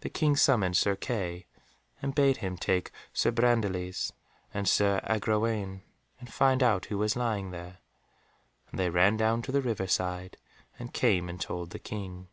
[0.00, 1.46] The King summoned Sir Kay,
[2.02, 4.12] and bade him take Sir Brandiles
[4.52, 5.80] and Sir Agrawaine,
[6.20, 7.78] and find out who was lying there,
[8.70, 10.36] and they ran down to the river side,
[10.78, 12.28] and came and told the King.